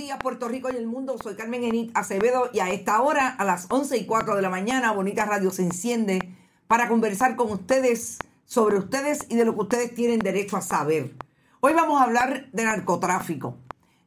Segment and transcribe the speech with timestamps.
[0.00, 1.16] días, Puerto Rico y el mundo.
[1.22, 4.48] Soy Carmen Enit Acevedo y a esta hora, a las 11 y 4 de la
[4.48, 6.20] mañana, Bonita Radio se enciende
[6.66, 11.14] para conversar con ustedes sobre ustedes y de lo que ustedes tienen derecho a saber.
[11.60, 13.58] Hoy vamos a hablar de narcotráfico,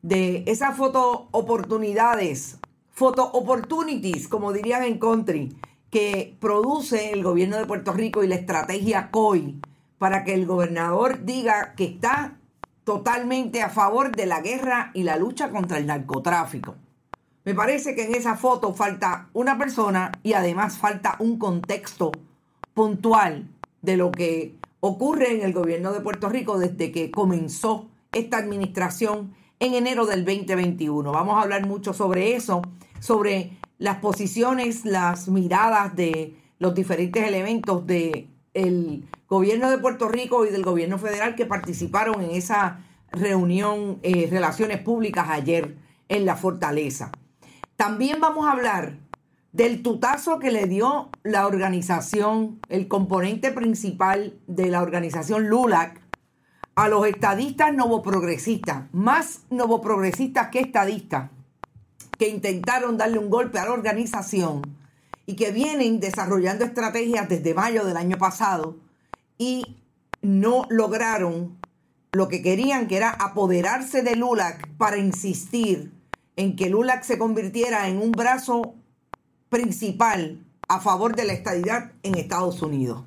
[0.01, 2.57] de esas foto oportunidades,
[2.89, 5.55] foto opportunities, como dirían en country,
[5.91, 9.61] que produce el gobierno de Puerto Rico y la estrategia COI
[9.99, 12.39] para que el gobernador diga que está
[12.83, 16.75] totalmente a favor de la guerra y la lucha contra el narcotráfico.
[17.45, 22.11] Me parece que en esa foto falta una persona y además falta un contexto
[22.73, 23.49] puntual
[23.81, 29.33] de lo que ocurre en el gobierno de Puerto Rico desde que comenzó esta administración
[29.59, 31.11] en enero del 2021.
[31.11, 32.61] Vamos a hablar mucho sobre eso,
[32.99, 40.45] sobre las posiciones, las miradas de los diferentes elementos de el gobierno de Puerto Rico
[40.45, 45.75] y del gobierno federal que participaron en esa reunión, eh, relaciones públicas ayer
[46.07, 47.11] en la fortaleza.
[47.75, 48.99] También vamos a hablar
[49.51, 55.99] del tutazo que le dio la organización, el componente principal de la organización LULAC,
[56.75, 61.31] a los estadistas novoprogresistas, más novoprogresistas que estadistas,
[62.19, 64.61] que intentaron darle un golpe a la organización
[65.25, 68.82] y que vienen desarrollando estrategias desde mayo del año pasado
[69.37, 69.77] y
[70.21, 71.57] no lograron
[72.11, 75.91] lo que querían, que era apoderarse de LULAC para insistir
[76.35, 78.75] en que LULAC se convirtiera en un brazo
[79.49, 83.03] principal a favor de la estadidad en Estados Unidos.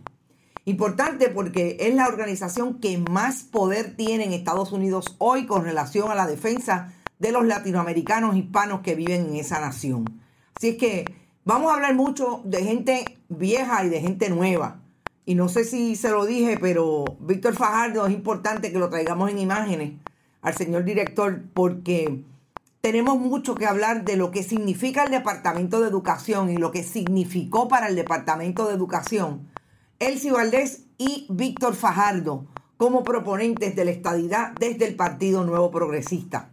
[0.65, 6.11] Importante porque es la organización que más poder tiene en Estados Unidos hoy con relación
[6.11, 10.21] a la defensa de los latinoamericanos hispanos que viven en esa nación.
[10.55, 11.05] Así es que
[11.47, 14.81] Vamos a hablar mucho de gente vieja y de gente nueva.
[15.27, 19.29] Y no sé si se lo dije, pero Víctor Fajardo es importante que lo traigamos
[19.29, 19.95] en imágenes
[20.41, 22.23] al señor director porque
[22.81, 26.85] tenemos mucho que hablar de lo que significa el Departamento de Educación y lo que
[26.85, 29.49] significó para el Departamento de Educación
[29.99, 36.51] Elsie Valdés y Víctor Fajardo como proponentes de la estadidad desde el Partido Nuevo Progresista.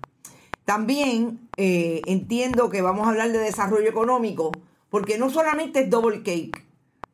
[0.65, 4.51] También eh, entiendo que vamos a hablar de desarrollo económico
[4.89, 6.62] porque no solamente es Double Cake,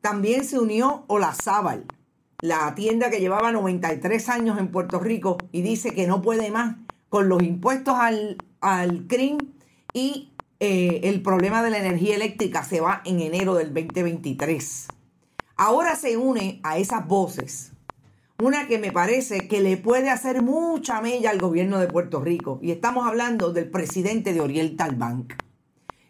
[0.01, 1.85] también se unió Olazábal,
[2.41, 6.77] la tienda que llevaba 93 años en Puerto Rico y dice que no puede más
[7.09, 9.37] con los impuestos al, al CRIM
[9.93, 14.87] y eh, el problema de la energía eléctrica se va en enero del 2023.
[15.57, 17.73] Ahora se une a esas voces
[18.41, 22.57] una que me parece que le puede hacer mucha mella al gobierno de Puerto Rico.
[22.61, 25.33] Y estamos hablando del presidente de Oriental Bank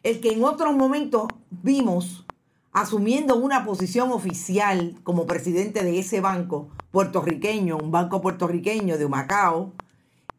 [0.03, 2.25] el que en otros momentos vimos
[2.71, 9.73] asumiendo una posición oficial como presidente de ese banco puertorriqueño, un banco puertorriqueño de Macao,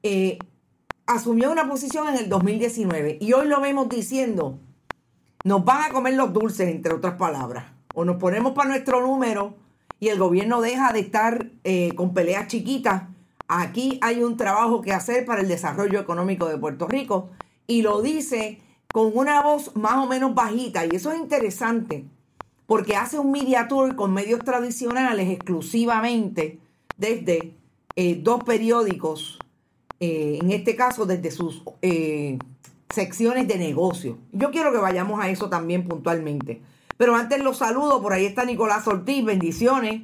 [0.02, 0.38] eh,
[1.06, 4.58] asumió una posición en el 2019 y hoy lo vemos diciendo
[5.42, 7.64] nos van a comer los dulces, entre otras palabras.
[7.94, 9.56] O nos ponemos para nuestro número
[9.98, 13.04] y el gobierno deja de estar eh, con peleas chiquitas.
[13.48, 17.30] Aquí hay un trabajo que hacer para el desarrollo económico de Puerto Rico
[17.66, 18.60] y lo dice
[18.92, 22.06] con una voz más o menos bajita y eso es interesante
[22.70, 26.60] porque hace un media tour con medios tradicionales exclusivamente
[26.96, 27.56] desde
[27.96, 29.40] eh, dos periódicos,
[29.98, 31.64] eh, en este caso desde sus
[32.94, 34.18] secciones de negocio.
[34.30, 36.62] Yo quiero que vayamos a eso también puntualmente.
[36.96, 40.02] Pero antes los saludo, por ahí está Nicolás Ortiz, bendiciones.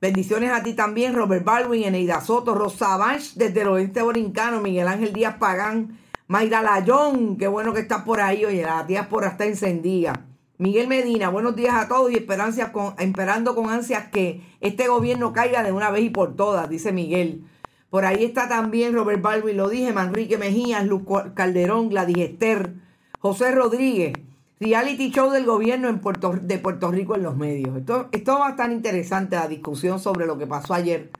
[0.00, 4.88] Bendiciones a ti también, Robert Baldwin, Eneida Soto, Rosa Banch, desde el oeste borincano, Miguel
[4.88, 5.96] Ángel Díaz Pagán,
[6.26, 10.33] Mayra Layón, qué bueno que estás por ahí, oye, la diáspora está encendida.
[10.56, 15.32] Miguel Medina, buenos días a todos y esperanzas con, esperando con ansias que este gobierno
[15.32, 17.44] caiga de una vez y por todas, dice Miguel.
[17.90, 21.02] Por ahí está también Robert Baldwin, lo dije, Manrique Mejías, Luz
[21.34, 22.74] Calderón, Gladys Esther,
[23.18, 24.12] José Rodríguez,
[24.60, 27.76] reality show del gobierno en Puerto, de Puerto Rico en los medios.
[27.76, 31.10] Esto, esto va a estar interesante la discusión sobre lo que pasó ayer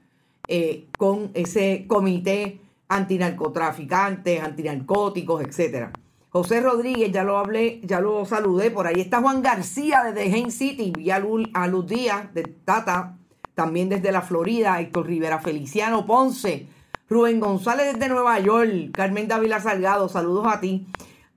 [0.47, 5.91] eh, con ese comité antinarcotraficantes, antinarcóticos, etcétera.
[6.35, 8.73] José Rodríguez, ya lo hablé, ya lo saludé.
[8.73, 13.17] Por ahí está Juan García desde Hain City, y a Luz Díaz de Tata
[13.55, 16.67] también desde la Florida, Héctor Rivera Feliciano Ponce,
[17.09, 20.89] Rubén González desde Nueva York, Carmen Dávila Salgado, saludos a ti.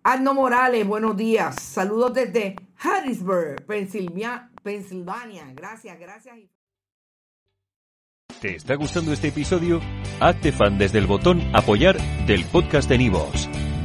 [0.01, 1.61] Arno Morales, buenos días.
[1.61, 5.53] Saludos desde Harrisburg, Pensilvania.
[5.53, 6.37] Gracias, gracias.
[8.41, 9.79] ¿Te está gustando este episodio?
[10.19, 13.47] Hazte fan desde el botón apoyar del podcast de Nivos.